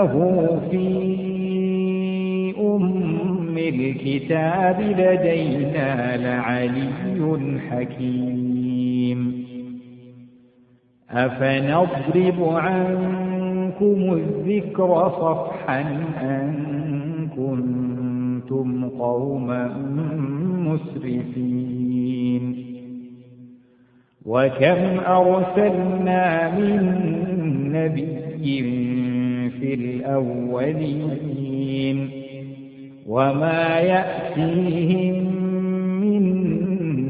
[0.00, 0.86] وإنه في
[2.60, 6.88] أم الكتاب لدينا لعلي
[7.70, 9.42] حكيم.
[11.10, 15.80] أفنضرب عنكم الذكر صفحا
[16.20, 16.54] أن
[17.36, 19.68] كنتم قوما
[20.68, 21.92] مسرفين.
[24.26, 26.80] وكم أرسلنا من
[27.72, 28.62] نبي
[29.62, 31.18] في الأولين
[33.06, 35.36] وما يأتيهم
[36.00, 36.24] من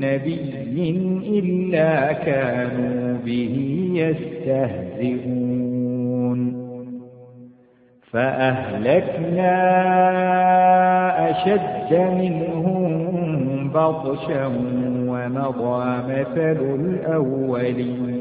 [0.00, 0.90] نبي
[1.38, 3.54] إلا كانوا به
[3.94, 5.46] يستهزئون.
[8.10, 9.52] فأهلكنا
[11.30, 14.46] أشد منهم بطشا
[15.08, 18.16] ومضى مثل الأولين.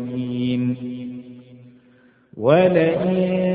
[2.38, 3.55] ولئن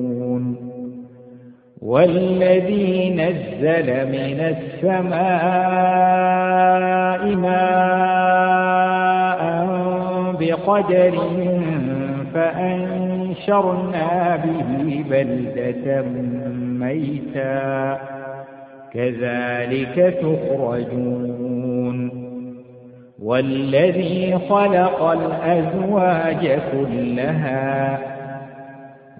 [1.81, 5.21] والذي نزل من السماء
[7.35, 9.41] ماء
[10.39, 11.21] بقدر
[12.33, 16.01] فأنشرنا به بلدة
[16.79, 17.99] ميتا
[18.93, 21.97] كذلك تخرجون
[23.21, 28.10] والذي خلق الأزواج كلها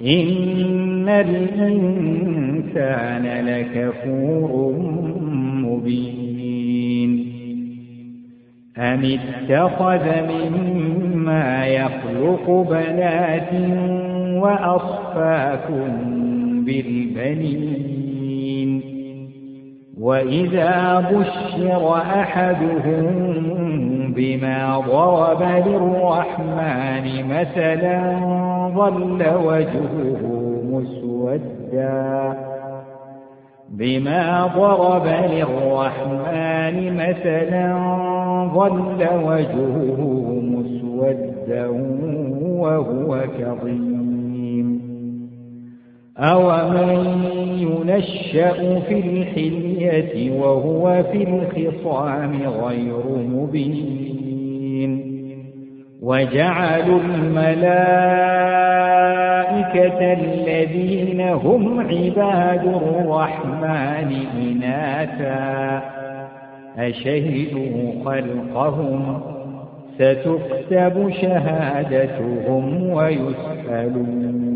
[0.00, 2.66] إن الإنسان
[3.46, 4.72] لكفور
[5.64, 7.26] مبين
[8.78, 13.52] أم اتخذ مما يخلق بنات
[14.42, 15.88] وأصفاكم
[16.64, 17.95] بالبنين
[20.00, 23.06] وإذا بشر أحدهم
[24.16, 28.16] بما ضرب للرحمن مثلا
[28.74, 30.20] ظل وجهه
[30.70, 32.34] مسودا
[33.70, 37.76] بما ضرب للرحمن مثلا
[38.54, 40.00] ظل وجهه
[40.42, 41.66] مسودا
[42.42, 43.95] وهو كظيم
[46.18, 47.24] أومن
[47.58, 53.02] ينشأ في الحلية وهو في الخصام غير
[53.32, 54.56] مبين
[56.02, 57.72] وجعلوا الملائكة
[60.12, 65.82] الذين هم عباد الرحمن إناثا
[66.78, 69.20] أشهدوا خلقهم
[69.94, 74.55] ستكتب شهادتهم ويسألون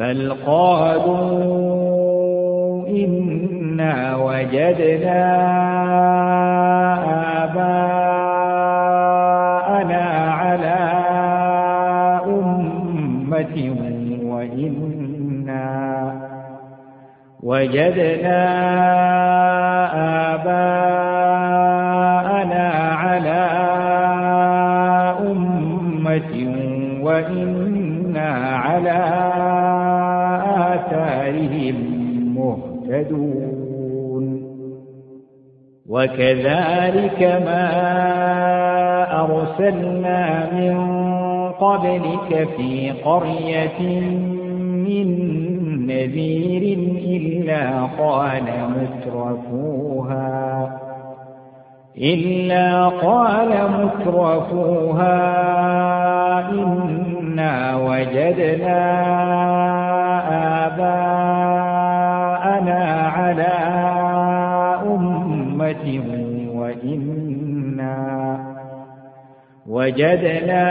[0.00, 1.20] بل قالوا
[2.88, 5.24] إنا وجدنا
[8.64, 8.72] آباءنا
[10.32, 10.78] على
[12.26, 13.56] أمة
[14.24, 15.68] وإنا
[17.42, 18.40] وجدنا
[20.34, 21.74] آباءنا
[22.94, 23.42] على
[25.20, 26.32] أمة
[27.02, 29.29] وإنا على
[33.12, 34.50] مهتدون
[35.90, 37.70] وكذلك ما
[39.24, 41.00] أرسلنا من
[41.52, 44.00] قبلك في قرية
[44.60, 45.06] من
[45.86, 48.42] نذير إلا قال
[48.76, 50.30] مترفوها
[51.98, 55.20] إلا قال مترفوها
[56.50, 58.80] إنا وجدنا
[60.66, 61.59] آباءنا
[62.68, 63.54] على
[64.86, 66.00] أمة
[66.54, 67.96] وإنا
[69.66, 70.66] وجدنا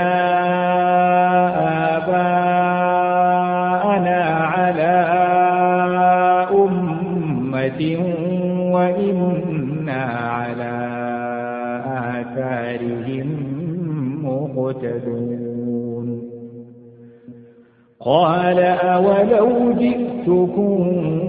[1.97, 3.39] آباءنا
[4.25, 4.95] على
[6.51, 7.81] أمة
[8.73, 10.75] وإنا على
[12.19, 13.29] آثارهم
[14.23, 15.49] مقتدون.
[17.99, 21.28] قال أولو جئتكم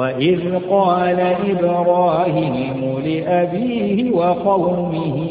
[0.00, 1.20] وإذ قال
[1.50, 5.30] إبراهيم لأبيه وقومه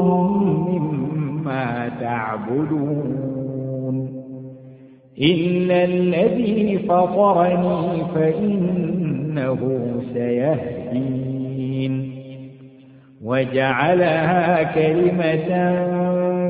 [0.00, 3.18] مما تعبدون
[5.18, 9.58] إلا الذي فطرني فإنه
[10.14, 11.92] سيهدين
[13.24, 15.48] وجعلها كلمة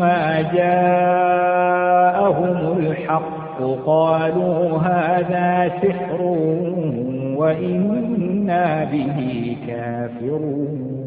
[0.00, 1.98] ولما جاءهم
[2.78, 6.22] الحق قالوا هذا سحر
[7.36, 11.00] وإنا به كافرون.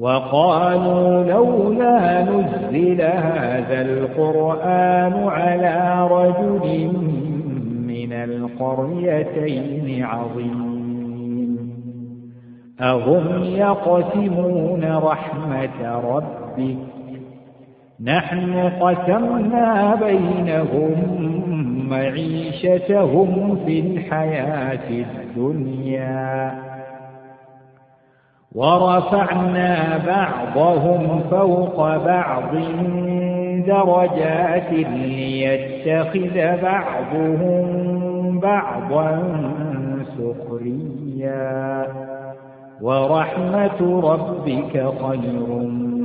[0.00, 6.90] وقالوا لولا نزل هذا القرآن على رجل
[7.86, 10.76] من القريتين عظيم.
[12.80, 15.98] أهم يقسمون رحمة
[16.58, 16.76] ربك
[18.04, 20.94] نحن قسمنا بينهم
[21.88, 26.52] معيشتهم في الحياة الدنيا.
[28.54, 32.54] ورفعنا بعضهم فوق بعض
[33.66, 37.66] درجات ليتخذ بعضهم
[38.40, 39.22] بعضا
[40.18, 41.86] سخريا.
[42.82, 45.95] ورحمة ربك خير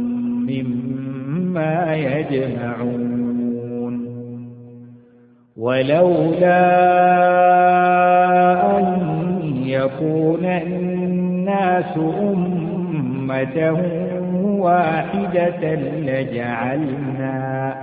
[0.51, 3.11] مما يجمعون.
[5.57, 6.61] ولولا
[8.77, 8.85] أن
[9.65, 13.81] يكون الناس أمة
[14.59, 17.75] واحدة لجعلنا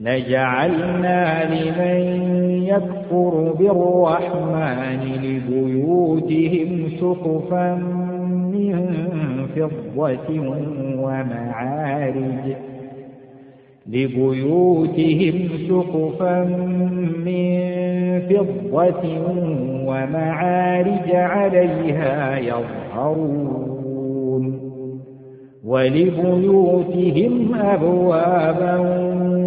[0.00, 2.00] لجعلنا لمن
[2.66, 7.74] يكفر بالرحمن لبيوتهم سقفا
[8.52, 10.40] من فضة
[11.00, 12.54] ومعارج
[13.86, 16.44] لبيوتهم سقفا
[17.24, 17.60] من
[18.30, 19.04] فضة
[19.86, 23.70] ومعارج عليها يظهرون
[25.64, 28.76] ولبيوتهم أبوابا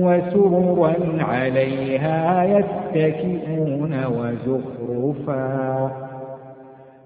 [0.03, 0.93] وسررا
[1.23, 5.91] عليها يتكئون وزخرفا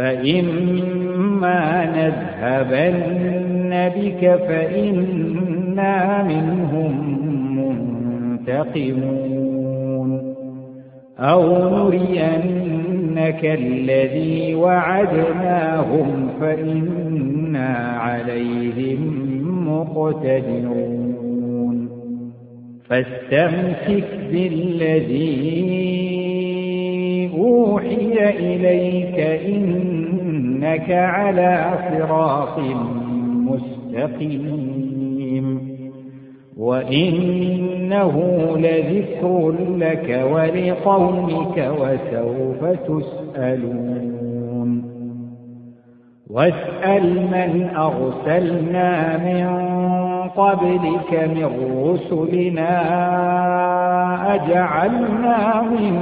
[0.00, 1.60] فإما
[1.96, 6.92] نذهبن بك فإنا منهم
[8.38, 10.10] منتقمون
[11.18, 19.00] أو نرينك الذي وعدناهم فإنا عليهم
[19.68, 21.10] مقتدرون
[22.88, 26.29] فاستمسك بالذي
[27.40, 32.58] أوحي إليك إنك على صراط
[33.48, 34.90] مستقيم
[36.56, 38.16] وإنه
[38.56, 44.10] لذكر لك ولقومك وسوف تسألون
[46.30, 49.79] واسأل من أرسلنا من
[50.36, 51.50] قبلك من
[51.86, 52.74] رسلنا
[54.34, 55.94] أجعلنا من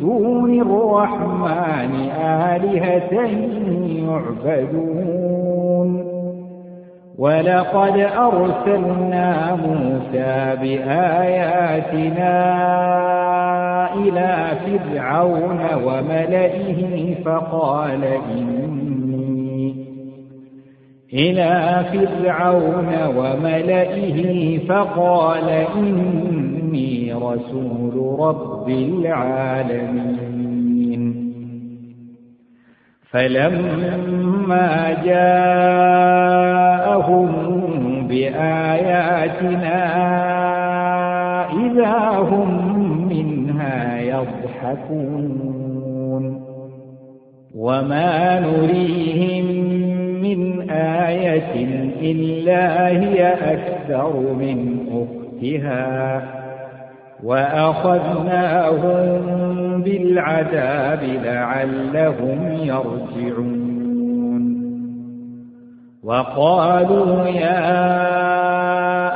[0.00, 3.12] دون الرحمن آلهة
[4.08, 5.42] يعبدون.
[7.18, 12.34] ولقد أرسلنا موسى بآياتنا
[13.94, 18.81] إلى فرعون وملئه فقال إني
[21.14, 30.22] إلى فرعون وملئه فقال إني رسول رب العالمين.
[33.10, 36.08] فلما جاءهم
[38.08, 39.80] بآياتنا
[41.66, 42.48] إذا هم
[43.08, 45.52] منها يضحكون.
[47.54, 49.61] وما نريهم
[50.22, 51.54] من آية
[52.00, 56.22] إلا هي أكثر من أختها
[57.24, 58.82] وأخذناهم
[59.82, 63.72] بالعذاب لعلهم يرجعون.
[66.02, 67.92] وقالوا يا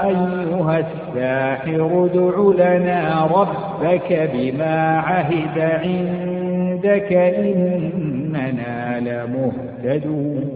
[0.06, 2.34] أيها الساحر ادع
[2.66, 10.55] لنا ربك بما عهد عندك إننا لمهتدون.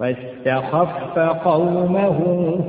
[0.00, 2.18] فاستخف قومه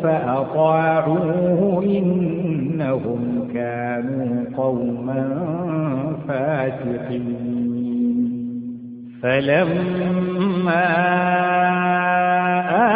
[0.04, 5.24] فأطاعوه إنهم كانوا قوما
[6.28, 7.36] فاسقين.
[9.24, 10.86] فلما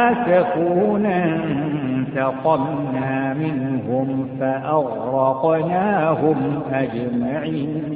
[0.10, 6.38] آسفونا انتقمنا منهم فأغرقناهم
[6.74, 7.96] أجمعين.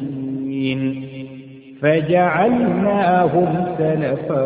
[1.81, 4.45] فجعلناهم سلفا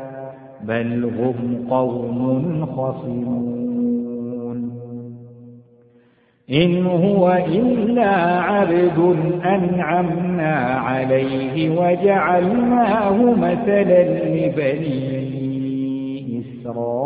[0.67, 3.61] بل هم قوم خصمون.
[6.51, 9.15] إن هو إلا عبد
[9.45, 14.03] أنعمنا عليه وجعلناه مثلا
[14.35, 15.21] لبني
[16.39, 17.01] إسرائيل.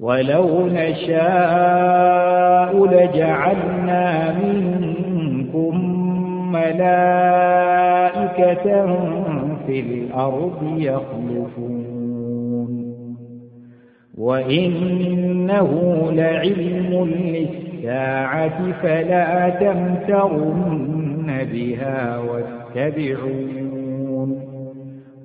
[0.00, 2.30] ولو نشاء
[2.86, 5.74] لجعلنا منكم
[6.52, 7.80] ملائكة
[9.70, 11.90] في الأرض يخلفون.
[14.18, 15.70] وإنه
[16.12, 23.70] لعلم للساعة فلا تمترن بها واتبعون.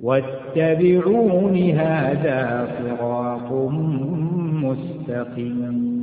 [0.02, 3.52] واتبعون هذا صراط
[4.62, 5.96] مستقيم.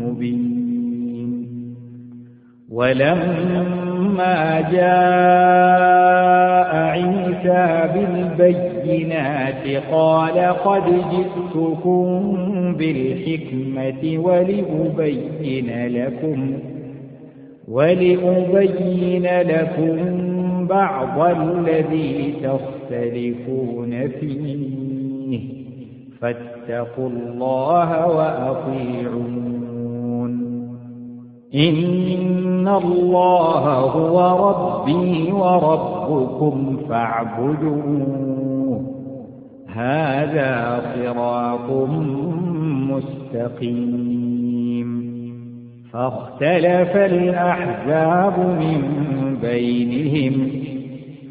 [0.00, 0.66] مبين.
[2.70, 5.96] ولما جاء
[6.76, 12.32] عيسى بالبينات قال قد جئتكم
[12.78, 16.58] بالحكمة ولأبين لكم
[17.68, 19.96] ولأبين لكم
[20.66, 25.66] بعض الذي تختلفون فيه.
[26.20, 29.46] فاتقوا الله وأطيعون.
[31.54, 38.80] إن الله هو ربي وربكم فاعبدوه.
[39.68, 41.70] هذا صراط
[42.90, 43.96] مستقيم.
[45.92, 48.82] فاختلف الأحزاب من
[49.42, 50.50] بينهم.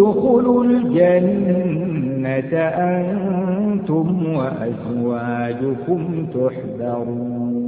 [0.00, 7.60] ادخلوا الجنة أنتم وأزواجكم تحذرون.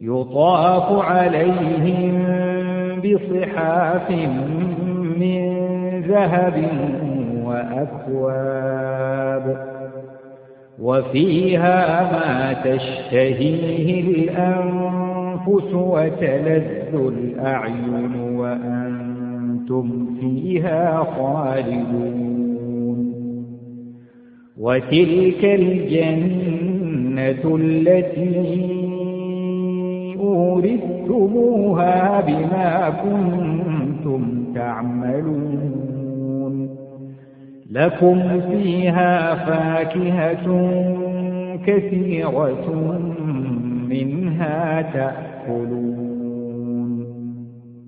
[0.00, 2.22] يطاف عليهم
[2.98, 4.10] بصحاف
[5.20, 5.64] من
[6.08, 6.68] ذهب
[7.44, 8.54] وأكواب
[10.80, 18.12] وفيها ما تشتهيه الأنفس وتلذ الأعين
[19.70, 23.14] وأنتم فيها خالدون.
[24.58, 28.66] وتلك الجنة التي
[30.20, 36.68] أورثتموها بما كنتم تعملون.
[37.70, 40.46] لكم فيها فاكهة
[41.66, 42.98] كثيرة
[43.88, 45.93] منها تأكلون.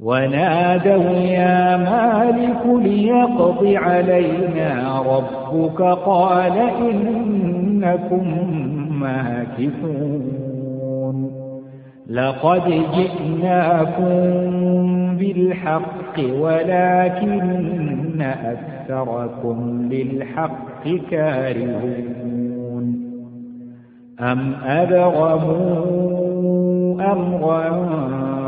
[0.00, 8.26] ونادوا يا مالك ليقض علينا ربك قال إنكم
[9.00, 10.38] ماكثون
[12.10, 14.08] لقد جئناكم
[15.16, 22.98] بالحق ولكن أكثركم للحق كارهون
[24.20, 26.08] أم أبغموا
[27.12, 28.47] أمرا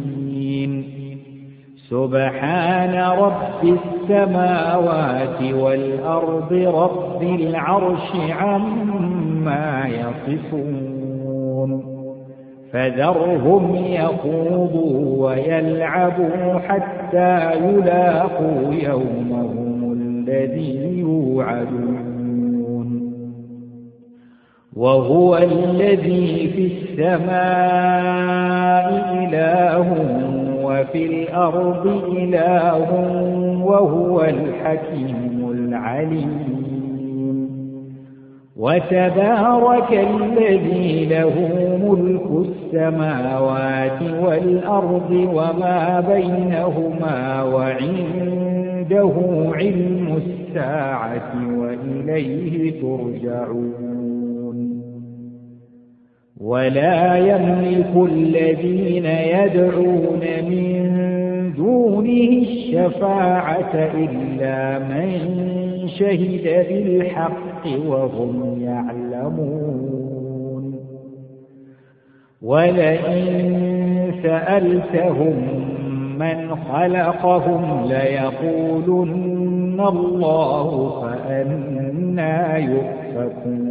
[1.91, 10.71] سبحان رب السماوات والأرض رب العرش عما يصفون
[12.73, 22.11] فذرهم يخوضوا ويلعبوا حتى يلاقوا يومهم الذي يوعدون
[24.75, 27.31] وهو الذي في السماء
[29.13, 30.30] إله
[30.81, 32.89] وفي الأرض إله
[33.65, 36.61] وهو الحكيم العليم.
[38.57, 41.33] وتبارك الذي له
[41.83, 49.13] ملك السماوات والأرض وما بينهما وعنده
[49.53, 53.90] علم الساعة وإليه ترجعون.
[56.43, 60.91] ولا يملك الذين يدعون من
[61.57, 65.19] دونه الشفاعة إلا من
[65.87, 69.71] شهد بالحق وهم يعلمون.
[72.41, 75.35] ولئن سألتهم
[76.19, 83.70] من خلقهم ليقولن الله فأنا يؤفكون.